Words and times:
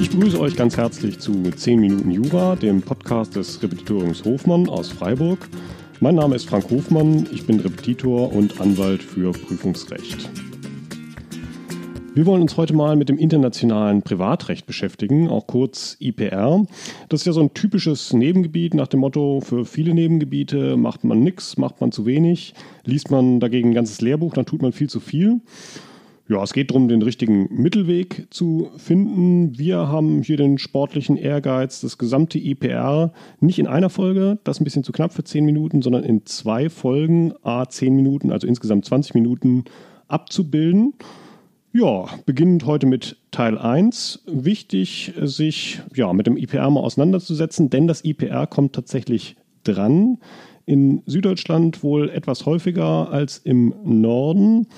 Ich 0.00 0.10
begrüße 0.10 0.40
euch 0.40 0.56
ganz 0.56 0.76
herzlich 0.76 1.18
zu 1.18 1.42
10 1.50 1.80
Minuten 1.80 2.10
Jura, 2.10 2.56
dem 2.56 2.82
Podcast 2.82 3.36
des 3.36 3.62
Repetitoriums 3.62 4.24
Hofmann 4.24 4.68
aus 4.68 4.90
Freiburg. 4.90 5.48
Mein 6.00 6.14
Name 6.16 6.36
ist 6.36 6.48
Frank 6.48 6.70
Hofmann, 6.70 7.26
ich 7.30 7.46
bin 7.46 7.60
Repetitor 7.60 8.32
und 8.32 8.60
Anwalt 8.60 9.02
für 9.02 9.32
Prüfungsrecht. 9.32 10.28
Wir 12.16 12.24
wollen 12.24 12.40
uns 12.40 12.56
heute 12.56 12.72
mal 12.72 12.96
mit 12.96 13.10
dem 13.10 13.18
internationalen 13.18 14.00
Privatrecht 14.00 14.64
beschäftigen, 14.64 15.28
auch 15.28 15.46
kurz 15.46 15.98
IPR. 16.00 16.64
Das 17.10 17.20
ist 17.20 17.26
ja 17.26 17.34
so 17.34 17.42
ein 17.42 17.52
typisches 17.52 18.14
Nebengebiet 18.14 18.72
nach 18.72 18.86
dem 18.86 19.00
Motto, 19.00 19.42
für 19.42 19.66
viele 19.66 19.92
Nebengebiete 19.92 20.78
macht 20.78 21.04
man 21.04 21.20
nichts, 21.20 21.58
macht 21.58 21.82
man 21.82 21.92
zu 21.92 22.06
wenig, 22.06 22.54
liest 22.86 23.10
man 23.10 23.38
dagegen 23.38 23.68
ein 23.68 23.74
ganzes 23.74 24.00
Lehrbuch, 24.00 24.32
dann 24.32 24.46
tut 24.46 24.62
man 24.62 24.72
viel 24.72 24.88
zu 24.88 24.98
viel. 24.98 25.42
Ja, 26.26 26.42
es 26.42 26.54
geht 26.54 26.70
darum, 26.70 26.88
den 26.88 27.02
richtigen 27.02 27.54
Mittelweg 27.54 28.28
zu 28.30 28.70
finden. 28.78 29.58
Wir 29.58 29.88
haben 29.88 30.22
hier 30.22 30.38
den 30.38 30.56
sportlichen 30.56 31.18
Ehrgeiz, 31.18 31.82
das 31.82 31.98
gesamte 31.98 32.38
IPR 32.38 33.12
nicht 33.40 33.58
in 33.58 33.66
einer 33.66 33.90
Folge, 33.90 34.38
das 34.42 34.56
ist 34.56 34.62
ein 34.62 34.64
bisschen 34.64 34.84
zu 34.84 34.92
knapp 34.92 35.12
für 35.12 35.22
10 35.22 35.44
Minuten, 35.44 35.82
sondern 35.82 36.02
in 36.02 36.24
zwei 36.24 36.70
Folgen, 36.70 37.34
a 37.42 37.68
10 37.68 37.94
Minuten, 37.94 38.32
also 38.32 38.46
insgesamt 38.46 38.86
20 38.86 39.12
Minuten 39.12 39.64
abzubilden. 40.08 40.94
Ja, 41.78 42.06
beginnend 42.24 42.64
heute 42.64 42.86
mit 42.86 43.18
Teil 43.32 43.58
1. 43.58 44.22
Wichtig, 44.24 45.12
sich 45.20 45.82
ja, 45.94 46.10
mit 46.14 46.26
dem 46.26 46.38
IPR 46.38 46.70
mal 46.70 46.80
auseinanderzusetzen, 46.80 47.68
denn 47.68 47.86
das 47.86 48.02
IPR 48.02 48.46
kommt 48.46 48.74
tatsächlich 48.74 49.36
dran. 49.62 50.16
In 50.64 51.02
Süddeutschland 51.04 51.82
wohl 51.82 52.08
etwas 52.08 52.46
häufiger 52.46 53.10
als 53.10 53.36
im 53.36 53.74
Norden. 53.84 54.68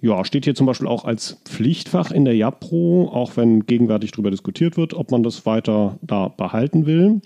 Ja, 0.00 0.24
steht 0.24 0.46
hier 0.46 0.54
zum 0.54 0.66
Beispiel 0.66 0.88
auch 0.88 1.04
als 1.04 1.42
Pflichtfach 1.44 2.10
in 2.10 2.24
der 2.24 2.34
JAPRO, 2.34 3.10
auch 3.12 3.36
wenn 3.36 3.66
gegenwärtig 3.66 4.12
darüber 4.12 4.30
diskutiert 4.30 4.78
wird, 4.78 4.94
ob 4.94 5.10
man 5.10 5.22
das 5.22 5.44
weiter 5.44 5.98
da 6.00 6.28
behalten 6.28 6.86
will. 6.86 7.20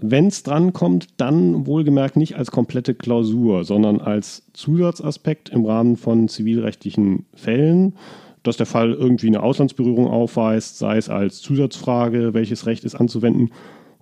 Wenn 0.00 0.26
es 0.26 0.42
drankommt, 0.42 1.08
dann 1.18 1.66
wohlgemerkt 1.66 2.16
nicht 2.16 2.36
als 2.36 2.50
komplette 2.50 2.94
Klausur, 2.94 3.64
sondern 3.64 4.00
als 4.00 4.44
Zusatzaspekt 4.52 5.50
im 5.50 5.64
Rahmen 5.64 5.96
von 5.96 6.28
zivilrechtlichen 6.28 7.26
Fällen, 7.34 7.94
dass 8.42 8.56
der 8.56 8.66
Fall 8.66 8.92
irgendwie 8.92 9.28
eine 9.28 9.42
Auslandsberührung 9.42 10.06
aufweist, 10.06 10.78
sei 10.78 10.96
es 10.96 11.08
als 11.08 11.40
Zusatzfrage, 11.40 12.34
welches 12.34 12.66
Recht 12.66 12.84
ist 12.84 12.94
anzuwenden, 12.94 13.50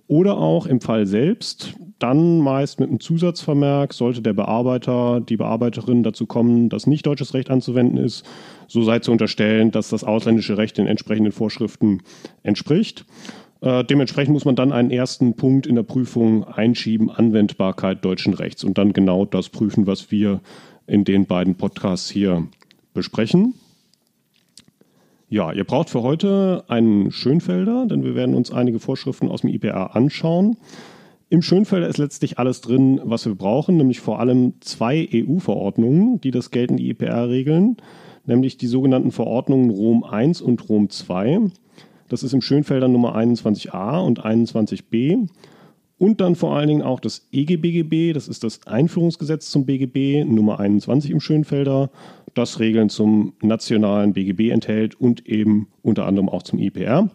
oder 0.07 0.37
auch 0.37 0.65
im 0.65 0.81
Fall 0.81 1.05
selbst, 1.05 1.75
dann 1.97 2.39
meist 2.39 2.79
mit 2.79 2.89
einem 2.89 2.99
Zusatzvermerk, 2.99 3.93
sollte 3.93 4.21
der 4.21 4.33
Bearbeiter, 4.33 5.21
die 5.21 5.37
Bearbeiterin 5.37 6.03
dazu 6.03 6.25
kommen, 6.25 6.67
dass 6.67 6.87
nicht 6.87 7.05
deutsches 7.05 7.33
Recht 7.33 7.49
anzuwenden 7.49 7.97
ist, 7.97 8.25
so 8.67 8.83
sei 8.83 8.99
zu 8.99 9.11
unterstellen, 9.11 9.71
dass 9.71 9.89
das 9.89 10.03
ausländische 10.03 10.57
Recht 10.57 10.77
den 10.77 10.87
entsprechenden 10.87 11.31
Vorschriften 11.31 12.01
entspricht. 12.43 13.05
Äh, 13.63 13.85
dementsprechend 13.85 14.33
muss 14.33 14.43
man 14.43 14.57
dann 14.57 14.73
einen 14.73 14.91
ersten 14.91 15.35
Punkt 15.35 15.65
in 15.67 15.75
der 15.75 15.83
Prüfung 15.83 16.43
einschieben, 16.43 17.09
Anwendbarkeit 17.09 18.03
deutschen 18.03 18.33
Rechts 18.33 18.65
und 18.65 18.77
dann 18.77 18.91
genau 18.91 19.23
das 19.23 19.47
prüfen, 19.47 19.87
was 19.87 20.11
wir 20.11 20.41
in 20.85 21.05
den 21.05 21.27
beiden 21.27 21.55
Podcasts 21.55 22.09
hier 22.09 22.45
besprechen. 22.93 23.53
Ja, 25.29 25.53
ihr 25.53 25.63
braucht 25.63 25.89
für 25.89 26.03
heute 26.03 26.65
einen 26.67 27.09
Schönfelder, 27.11 27.85
denn 27.85 28.03
wir 28.03 28.15
werden 28.15 28.35
uns 28.35 28.51
einige 28.51 28.79
Vorschriften 28.79 29.29
aus 29.29 29.41
dem 29.41 29.49
IPR 29.49 29.95
anschauen. 29.95 30.57
Im 31.29 31.41
Schönfelder 31.41 31.87
ist 31.87 31.97
letztlich 31.97 32.37
alles 32.37 32.59
drin, 32.59 32.99
was 33.05 33.25
wir 33.25 33.33
brauchen, 33.33 33.77
nämlich 33.77 34.01
vor 34.01 34.19
allem 34.19 34.55
zwei 34.59 35.07
EU-Verordnungen, 35.13 36.19
die 36.19 36.31
das 36.31 36.51
geltende 36.51 36.83
IPR 36.83 37.29
regeln, 37.29 37.77
nämlich 38.25 38.57
die 38.57 38.67
sogenannten 38.67 39.11
Verordnungen 39.11 39.69
Rom 39.69 40.05
I 40.11 40.33
und 40.43 40.67
Rom 40.67 40.89
II. 41.09 41.49
Das 42.09 42.23
ist 42.23 42.33
im 42.33 42.41
Schönfelder 42.41 42.87
Nummer 42.87 43.15
21a 43.15 44.05
und 44.05 44.23
21b. 44.23 45.27
Und 45.97 46.19
dann 46.19 46.35
vor 46.35 46.55
allen 46.55 46.67
Dingen 46.67 46.81
auch 46.81 46.99
das 46.99 47.27
EGBGB, 47.31 48.13
das 48.13 48.27
ist 48.27 48.43
das 48.43 48.67
Einführungsgesetz 48.67 49.49
zum 49.49 49.65
BGB, 49.65 50.25
Nummer 50.25 50.59
21 50.59 51.11
im 51.11 51.19
Schönfelder, 51.19 51.89
das 52.33 52.59
Regeln 52.59 52.89
zum 52.89 53.33
nationalen 53.41 54.13
BGB 54.13 54.49
enthält 54.49 54.99
und 54.99 55.25
eben 55.27 55.67
unter 55.81 56.05
anderem 56.05 56.29
auch 56.29 56.43
zum 56.43 56.59
IPR. 56.59 57.09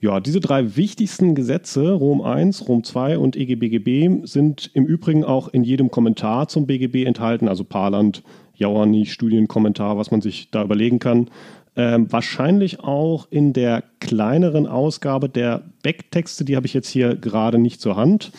Ja, 0.00 0.20
diese 0.20 0.40
drei 0.40 0.76
wichtigsten 0.76 1.34
Gesetze, 1.34 1.92
Rom 1.92 2.20
I, 2.20 2.50
Rom 2.68 2.82
II 2.84 3.16
und 3.16 3.34
EGBGB, 3.34 4.26
sind 4.26 4.70
im 4.74 4.84
Übrigen 4.84 5.24
auch 5.24 5.48
in 5.48 5.64
jedem 5.64 5.90
Kommentar 5.90 6.48
zum 6.48 6.66
BGB 6.66 7.06
enthalten, 7.06 7.48
also 7.48 7.64
Parland, 7.64 8.22
Jauerni, 8.54 9.06
Studienkommentar, 9.06 9.96
was 9.96 10.10
man 10.10 10.20
sich 10.20 10.50
da 10.50 10.62
überlegen 10.62 10.98
kann. 10.98 11.30
Ähm, 11.76 12.10
wahrscheinlich 12.10 12.80
auch 12.80 13.26
in 13.30 13.52
der 13.52 13.84
kleineren 14.00 14.66
Ausgabe 14.66 15.28
der 15.28 15.62
Backtexte, 15.82 16.44
die 16.44 16.56
habe 16.56 16.66
ich 16.66 16.72
jetzt 16.72 16.88
hier 16.88 17.16
gerade 17.16 17.58
nicht 17.58 17.82
zur 17.82 17.96
Hand. 17.96 18.32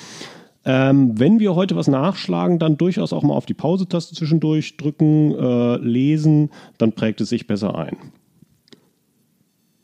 Ähm, 0.65 1.17
wenn 1.19 1.39
wir 1.39 1.55
heute 1.55 1.75
was 1.75 1.87
nachschlagen, 1.87 2.59
dann 2.59 2.77
durchaus 2.77 3.13
auch 3.13 3.23
mal 3.23 3.35
auf 3.35 3.45
die 3.45 3.53
Pause-Taste 3.53 4.15
zwischendurch 4.15 4.75
drücken, 4.75 5.33
äh, 5.33 5.77
lesen, 5.77 6.49
dann 6.77 6.93
prägt 6.93 7.21
es 7.21 7.29
sich 7.29 7.47
besser 7.47 7.77
ein. 7.77 7.95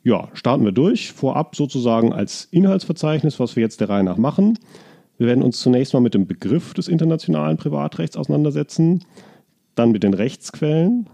Ja, 0.02 0.28
starten 0.34 0.64
wir 0.64 0.72
durch. 0.72 1.12
Vorab 1.12 1.56
sozusagen 1.56 2.12
als 2.12 2.44
Inhaltsverzeichnis, 2.50 3.40
was 3.40 3.56
wir 3.56 3.62
jetzt 3.62 3.80
der 3.80 3.88
Reihe 3.88 4.04
nach 4.04 4.18
machen. 4.18 4.58
Wir 5.16 5.28
werden 5.28 5.42
uns 5.42 5.60
zunächst 5.60 5.94
mal 5.94 6.00
mit 6.00 6.12
dem 6.12 6.26
Begriff 6.26 6.74
des 6.74 6.88
internationalen 6.88 7.56
Privatrechts 7.56 8.16
auseinandersetzen, 8.16 9.04
dann 9.76 9.92
mit 9.92 10.02
den 10.02 10.12
Rechtsquellen, 10.12 11.08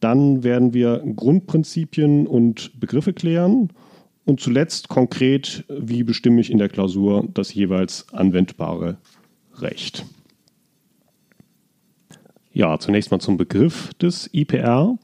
dann 0.00 0.42
werden 0.42 0.74
wir 0.74 1.02
Grundprinzipien 1.14 2.26
und 2.26 2.78
Begriffe 2.80 3.12
klären 3.12 3.70
und 4.24 4.40
zuletzt 4.40 4.88
konkret, 4.88 5.64
wie 5.68 6.02
bestimme 6.02 6.40
ich 6.40 6.50
in 6.50 6.58
der 6.58 6.68
Klausur 6.68 7.28
das 7.34 7.54
jeweils 7.54 8.06
anwendbare 8.12 8.98
Recht. 9.58 10.04
Ja, 12.52 12.78
zunächst 12.78 13.10
mal 13.10 13.20
zum 13.20 13.36
Begriff 13.36 13.94
des 13.94 14.28
IPR. 14.32 14.98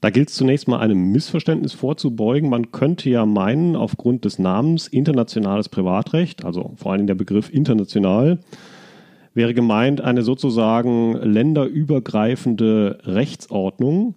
Da 0.00 0.10
gilt 0.10 0.28
es 0.28 0.34
zunächst 0.34 0.68
mal 0.68 0.78
einem 0.78 1.10
Missverständnis 1.10 1.72
vorzubeugen. 1.72 2.48
Man 2.48 2.70
könnte 2.70 3.10
ja 3.10 3.26
meinen, 3.26 3.76
aufgrund 3.76 4.24
des 4.24 4.38
Namens 4.38 4.88
internationales 4.88 5.68
Privatrecht, 5.68 6.44
also 6.44 6.72
vor 6.76 6.92
allem 6.92 7.06
der 7.06 7.14
Begriff 7.14 7.52
international, 7.52 8.38
wäre 9.36 9.54
gemeint 9.54 10.00
eine 10.00 10.22
sozusagen 10.22 11.12
länderübergreifende 11.12 12.98
Rechtsordnung. 13.04 14.14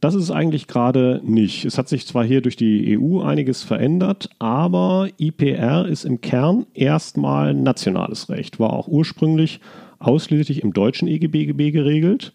Das 0.00 0.14
ist 0.14 0.32
eigentlich 0.32 0.66
gerade 0.66 1.20
nicht. 1.24 1.64
Es 1.64 1.78
hat 1.78 1.88
sich 1.88 2.06
zwar 2.06 2.24
hier 2.24 2.40
durch 2.40 2.56
die 2.56 2.98
EU 2.98 3.20
einiges 3.20 3.62
verändert, 3.62 4.28
aber 4.40 5.08
IPR 5.16 5.86
ist 5.86 6.04
im 6.04 6.20
Kern 6.20 6.66
erstmal 6.74 7.54
nationales 7.54 8.28
Recht, 8.30 8.58
war 8.58 8.72
auch 8.72 8.88
ursprünglich 8.88 9.60
ausschließlich 10.00 10.62
im 10.62 10.72
deutschen 10.72 11.06
EGBGB 11.06 11.70
geregelt. 11.70 12.32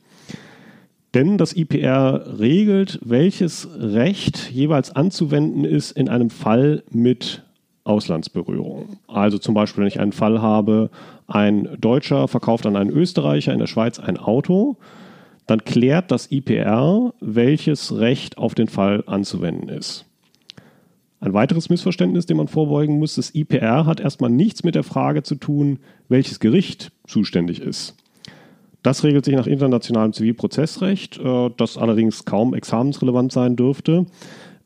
Denn 1.13 1.37
das 1.37 1.55
IPR 1.55 2.39
regelt, 2.39 2.99
welches 3.03 3.67
Recht 3.77 4.49
jeweils 4.49 4.95
anzuwenden 4.95 5.65
ist 5.65 5.91
in 5.91 6.07
einem 6.07 6.29
Fall 6.29 6.83
mit 6.89 7.43
Auslandsberührung. 7.83 8.97
Also 9.07 9.37
zum 9.37 9.53
Beispiel, 9.53 9.81
wenn 9.81 9.87
ich 9.87 9.99
einen 9.99 10.11
Fall 10.11 10.41
habe, 10.41 10.89
ein 11.27 11.67
Deutscher 11.79 12.27
verkauft 12.27 12.65
an 12.65 12.75
einen 12.75 12.89
Österreicher 12.89 13.53
in 13.53 13.59
der 13.59 13.67
Schweiz 13.67 13.99
ein 13.99 14.17
Auto, 14.17 14.77
dann 15.47 15.63
klärt 15.65 16.11
das 16.11 16.31
IPR, 16.31 17.13
welches 17.19 17.97
Recht 17.97 18.37
auf 18.37 18.55
den 18.55 18.67
Fall 18.67 19.03
anzuwenden 19.07 19.69
ist. 19.69 20.05
Ein 21.19 21.33
weiteres 21.33 21.69
Missverständnis, 21.69 22.25
dem 22.25 22.37
man 22.37 22.47
vorbeugen 22.49 22.99
muss, 22.99 23.15
das 23.15 23.33
IPR 23.33 23.85
hat 23.85 24.01
erstmal 24.01 24.29
nichts 24.29 24.63
mit 24.63 24.75
der 24.75 24.83
Frage 24.83 25.23
zu 25.23 25.35
tun, 25.35 25.79
welches 26.09 26.39
Gericht 26.39 26.91
zuständig 27.07 27.61
ist. 27.61 27.95
Das 28.81 29.05
regelt 29.05 29.23
sich 29.23 29.35
nach 29.35 29.47
internationalem 29.47 30.11
Zivilprozessrecht, 30.11 31.17
äh, 31.17 31.49
das 31.55 31.77
allerdings 31.77 32.25
kaum 32.25 32.53
examensrelevant 32.53 33.31
sein 33.31 33.55
dürfte. 33.55 34.05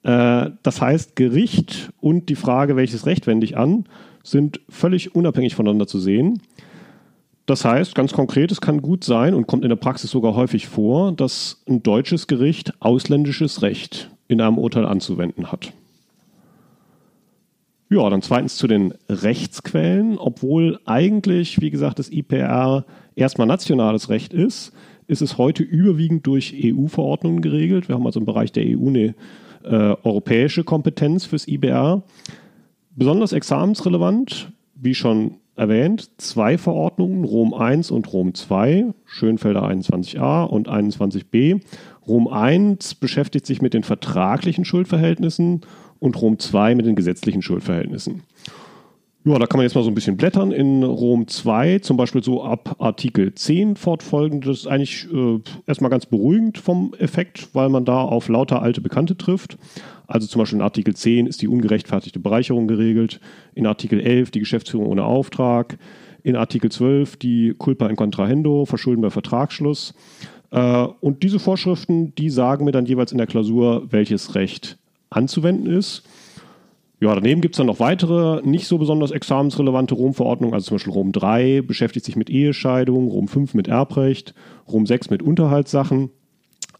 Äh, 0.08 0.52
das 0.64 0.82
heißt, 0.82 1.18
Gericht 1.18 1.92
und 2.00 2.30
die 2.30 2.36
Frage, 2.36 2.78
welches 2.78 3.06
Recht 3.06 3.28
wende 3.28 3.46
ich 3.46 3.58
an, 3.58 3.84
sind 4.24 4.62
völlig 4.70 5.16
unabhängig 5.16 5.54
voneinander 5.54 5.86
zu 5.86 6.00
sehen. 6.00 6.42
Das 7.46 7.66
heißt, 7.66 7.94
ganz 7.94 8.14
konkret, 8.14 8.52
es 8.52 8.62
kann 8.62 8.82
gut 8.82 9.04
sein 9.04 9.34
und 9.34 9.48
kommt 9.48 9.64
in 9.64 9.70
der 9.70 9.76
Praxis 9.76 10.10
sogar 10.10 10.36
häufig 10.36 10.68
vor, 10.68 11.12
dass 11.12 11.62
ein 11.68 11.84
deutsches 11.84 12.28
Gericht 12.28 12.74
ausländisches 12.82 13.62
Recht 13.62 14.10
in 14.30 14.42
einem 14.42 14.58
Urteil 14.58 14.86
anzuwenden 14.86 15.52
hat. 15.52 15.74
Ja, 17.90 18.10
dann 18.10 18.22
zweitens 18.22 18.58
zu 18.58 18.68
den 18.68 18.94
Rechtsquellen. 19.10 20.18
Obwohl 20.18 20.80
eigentlich, 20.86 21.62
wie 21.62 21.70
gesagt, 21.70 22.00
das 22.00 22.12
IPR 22.12 22.86
erstmal 23.16 23.48
nationales 23.48 24.10
Recht 24.10 24.34
ist, 24.34 24.74
ist 25.08 25.22
es 25.22 25.38
heute 25.38 25.64
überwiegend 25.64 26.28
durch 26.28 26.54
EU-Verordnungen 26.62 27.42
geregelt. 27.42 27.88
Wir 27.88 27.96
haben 27.96 28.06
also 28.06 28.20
im 28.20 28.26
Bereich 28.26 28.52
der 28.52 28.66
EU 28.66 28.88
eine 28.88 29.16
äh, 29.70 29.96
europäische 30.04 30.64
Kompetenz 30.64 31.26
fürs 31.26 31.48
IBR. 31.48 32.04
Besonders 32.96 33.32
examensrelevant, 33.34 34.52
wie 34.76 34.96
schon 34.96 35.36
erwähnt, 35.56 36.10
zwei 36.18 36.58
Verordnungen, 36.58 37.24
Rom 37.24 37.54
1 37.54 37.92
und 37.92 38.12
Rom 38.14 38.34
2, 38.34 38.94
Schönfelder 39.06 39.64
21a 39.64 40.46
und 40.46 40.70
21b. 40.70 41.62
Rom 42.08 42.28
1 42.28 42.96
beschäftigt 42.96 43.46
sich 43.46 43.62
mit 43.62 43.74
den 43.74 43.84
vertraglichen 43.84 44.66
Schuldverhältnissen 44.66 45.62
und 46.00 46.22
Rom 46.22 46.40
2 46.40 46.76
mit 46.76 46.86
den 46.86 46.96
gesetzlichen 46.96 47.42
Schuldverhältnissen. 47.42 48.24
Ja, 49.28 49.38
da 49.38 49.46
kann 49.46 49.58
man 49.58 49.66
jetzt 49.66 49.76
mal 49.76 49.84
so 49.84 49.92
ein 49.92 49.94
bisschen 49.94 50.16
blättern. 50.16 50.54
In 50.54 50.84
Rom 50.84 51.28
2, 51.28 51.80
zum 51.80 51.98
Beispiel 51.98 52.24
so 52.24 52.46
ab 52.46 52.78
Artikel 52.80 53.36
10 53.36 53.76
fortfolgend, 53.76 54.48
das 54.48 54.60
ist 54.60 54.68
eigentlich 54.68 55.06
äh, 55.14 55.40
erstmal 55.66 55.92
ganz 55.92 56.06
beruhigend 56.06 56.58
vom 56.58 56.94
Effekt, 56.98 57.50
weil 57.52 57.68
man 57.68 57.84
da 57.84 58.00
auf 58.04 58.30
lauter 58.30 58.62
alte 58.62 58.80
Bekannte 58.80 59.18
trifft. 59.18 59.58
Also 60.08 60.28
zum 60.28 60.40
Beispiel 60.40 60.60
in 60.60 60.64
Artikel 60.64 60.96
10 60.96 61.28
ist 61.28 61.42
die 61.42 61.50
ungerechtfertigte 61.50 62.20
Bereicherung 62.20 62.70
geregelt, 62.70 63.20
in 63.54 63.66
Artikel 63.66 64.00
11 64.00 64.32
die 64.32 64.40
Geschäftsführung 64.40 64.88
ohne 64.88 65.04
Auftrag, 65.04 65.78
in 66.24 66.38
Artikel 66.38 66.72
12 66.72 67.18
die 67.18 67.54
Culpa 67.58 67.88
in 67.88 67.98
Contrahendo, 67.98 68.64
Verschulden 68.64 69.02
bei 69.02 69.10
Vertragsschluss. 69.10 69.94
Äh, 70.52 70.88
und 71.02 71.22
diese 71.22 71.40
Vorschriften, 71.40 72.16
die 72.16 72.30
sagen 72.30 72.64
mir 72.64 72.72
dann 72.72 72.86
jeweils 72.86 73.12
in 73.12 73.18
der 73.18 73.28
Klausur, 73.28 73.88
welches 73.90 74.36
Recht 74.36 74.78
anzuwenden 75.10 75.68
ist. 75.68 76.04
Ja, 77.00 77.14
daneben 77.14 77.42
gibt 77.42 77.54
es 77.54 77.58
dann 77.58 77.68
noch 77.68 77.80
weitere, 77.80 78.42
nicht 78.44 78.68
so 78.68 78.80
besonders 78.80 79.12
examensrelevante 79.12 79.94
Rom-Verordnungen, 79.94 80.56
also 80.56 80.70
zum 80.70 80.76
Beispiel 80.76 80.94
Rom 80.94 81.12
3 81.12 81.62
beschäftigt 81.62 82.06
sich 82.06 82.16
mit 82.16 82.30
Ehescheidung, 82.30 83.08
Rom 83.10 83.28
5 83.28 83.54
mit 83.54 83.68
Erbrecht, 83.68 84.34
Rom 84.68 84.88
6 84.88 85.12
mit 85.12 85.22
Unterhaltssachen. 85.22 86.10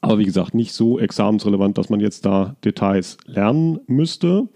Aber 0.02 0.18
wie 0.18 0.26
gesagt, 0.26 0.56
nicht 0.56 0.74
so 0.74 0.98
examensrelevant, 0.98 1.78
dass 1.78 1.90
man 1.90 2.00
jetzt 2.00 2.26
da 2.26 2.56
Details 2.64 3.18
lernen 3.26 3.80
müsste. 3.86 4.48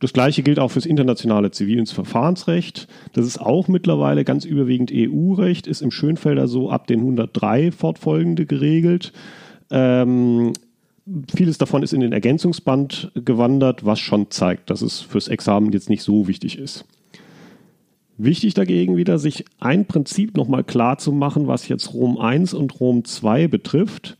Das 0.00 0.12
gleiche 0.12 0.42
gilt 0.42 0.58
auch 0.58 0.70
fürs 0.70 0.86
internationale 0.86 1.50
Zivil- 1.50 1.80
und 1.80 1.90
Verfahrensrecht. 1.90 2.86
Das 3.12 3.26
ist 3.26 3.40
auch 3.40 3.68
mittlerweile 3.68 4.24
ganz 4.24 4.44
überwiegend 4.44 4.92
EU-Recht, 4.94 5.66
ist 5.66 5.82
im 5.82 5.90
Schönfelder 5.90 6.48
so 6.48 6.70
ab 6.70 6.86
den 6.86 7.00
103 7.00 7.72
fortfolgende 7.72 8.46
geregelt. 8.46 9.12
Ähm, 9.70 10.52
vieles 11.34 11.58
davon 11.58 11.82
ist 11.82 11.92
in 11.92 12.00
den 12.00 12.12
Ergänzungsband 12.12 13.12
gewandert, 13.14 13.84
was 13.84 14.00
schon 14.00 14.30
zeigt, 14.30 14.70
dass 14.70 14.82
es 14.82 15.00
fürs 15.00 15.28
Examen 15.28 15.72
jetzt 15.72 15.90
nicht 15.90 16.02
so 16.02 16.28
wichtig 16.28 16.58
ist. 16.58 16.84
Wichtig 18.16 18.54
dagegen 18.54 18.96
wieder, 18.96 19.18
sich 19.18 19.44
ein 19.60 19.86
Prinzip 19.86 20.36
nochmal 20.36 20.64
klar 20.64 20.98
zu 20.98 21.12
machen, 21.12 21.46
was 21.46 21.68
jetzt 21.68 21.94
Rom 21.94 22.18
1 22.18 22.52
und 22.54 22.80
Rom 22.80 23.04
2 23.04 23.46
betrifft, 23.46 24.18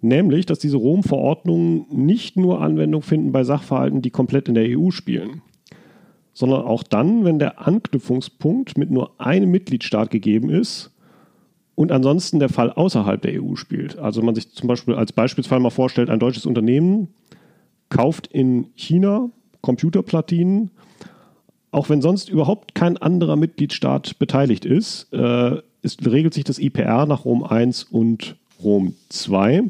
nämlich, 0.00 0.46
dass 0.46 0.58
diese 0.58 0.78
Rom-Verordnungen 0.78 1.86
nicht 1.90 2.36
nur 2.36 2.60
Anwendung 2.60 3.02
finden 3.02 3.30
bei 3.30 3.44
Sachverhalten, 3.44 4.02
die 4.02 4.10
komplett 4.10 4.48
in 4.48 4.54
der 4.54 4.66
EU 4.76 4.90
spielen, 4.90 5.42
sondern 6.32 6.62
auch 6.62 6.82
dann, 6.82 7.24
wenn 7.24 7.38
der 7.38 7.66
Anknüpfungspunkt 7.66 8.76
mit 8.76 8.90
nur 8.90 9.20
einem 9.20 9.50
Mitgliedstaat 9.50 10.10
gegeben 10.10 10.50
ist 10.50 10.95
und 11.76 11.92
ansonsten 11.92 12.40
der 12.40 12.48
Fall 12.48 12.72
außerhalb 12.72 13.22
der 13.22 13.40
EU 13.40 13.54
spielt. 13.54 13.98
Also 13.98 14.22
man 14.22 14.34
sich 14.34 14.50
zum 14.52 14.66
Beispiel 14.66 14.94
als 14.94 15.12
Beispielsfall 15.12 15.60
mal 15.60 15.70
vorstellt, 15.70 16.10
ein 16.10 16.18
deutsches 16.18 16.46
Unternehmen 16.46 17.08
kauft 17.90 18.26
in 18.26 18.66
China 18.74 19.30
Computerplatinen, 19.60 20.70
auch 21.70 21.88
wenn 21.88 22.00
sonst 22.00 22.28
überhaupt 22.28 22.74
kein 22.74 22.96
anderer 22.96 23.36
Mitgliedstaat 23.36 24.18
beteiligt 24.18 24.64
ist, 24.64 25.12
äh, 25.12 25.60
ist 25.82 26.04
regelt 26.06 26.34
sich 26.34 26.44
das 26.44 26.58
IPR 26.58 27.06
nach 27.06 27.24
Rom 27.24 27.44
1 27.44 27.84
und 27.84 28.36
Rom 28.62 28.94
2. 29.10 29.64